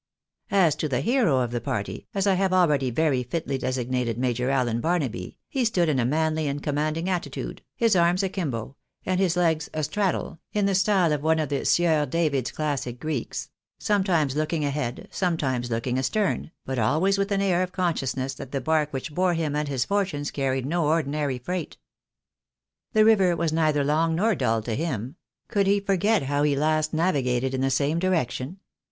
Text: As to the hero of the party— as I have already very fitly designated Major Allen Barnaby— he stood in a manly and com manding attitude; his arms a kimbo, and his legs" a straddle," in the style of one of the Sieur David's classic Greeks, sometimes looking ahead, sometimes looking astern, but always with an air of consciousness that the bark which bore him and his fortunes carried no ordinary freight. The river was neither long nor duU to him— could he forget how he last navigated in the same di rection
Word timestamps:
As 0.49 0.75
to 0.77 0.89
the 0.89 1.01
hero 1.01 1.41
of 1.41 1.51
the 1.51 1.61
party— 1.61 2.07
as 2.15 2.25
I 2.25 2.33
have 2.33 2.51
already 2.51 2.89
very 2.89 3.21
fitly 3.21 3.59
designated 3.59 4.17
Major 4.17 4.49
Allen 4.49 4.81
Barnaby— 4.81 5.37
he 5.47 5.63
stood 5.63 5.87
in 5.87 5.99
a 5.99 6.05
manly 6.05 6.47
and 6.47 6.63
com 6.63 6.73
manding 6.73 7.07
attitude; 7.07 7.61
his 7.75 7.95
arms 7.95 8.23
a 8.23 8.29
kimbo, 8.29 8.77
and 9.05 9.19
his 9.19 9.37
legs" 9.37 9.69
a 9.75 9.83
straddle," 9.83 10.39
in 10.53 10.65
the 10.65 10.73
style 10.73 11.13
of 11.13 11.21
one 11.21 11.37
of 11.37 11.49
the 11.49 11.65
Sieur 11.65 12.07
David's 12.07 12.49
classic 12.49 12.99
Greeks, 12.99 13.51
sometimes 13.77 14.35
looking 14.35 14.65
ahead, 14.65 15.07
sometimes 15.11 15.69
looking 15.69 15.99
astern, 15.99 16.49
but 16.65 16.79
always 16.79 17.19
with 17.19 17.31
an 17.31 17.39
air 17.39 17.61
of 17.61 17.71
consciousness 17.71 18.33
that 18.33 18.51
the 18.51 18.59
bark 18.59 18.91
which 18.91 19.13
bore 19.13 19.35
him 19.35 19.55
and 19.55 19.67
his 19.67 19.85
fortunes 19.85 20.31
carried 20.31 20.65
no 20.65 20.87
ordinary 20.87 21.37
freight. 21.37 21.77
The 22.93 23.05
river 23.05 23.35
was 23.35 23.53
neither 23.53 23.83
long 23.83 24.15
nor 24.15 24.33
duU 24.33 24.63
to 24.63 24.73
him— 24.73 25.17
could 25.47 25.67
he 25.67 25.79
forget 25.79 26.23
how 26.23 26.41
he 26.41 26.55
last 26.55 26.91
navigated 26.91 27.53
in 27.53 27.61
the 27.61 27.69
same 27.69 27.99
di 27.99 28.07
rection 28.07 28.57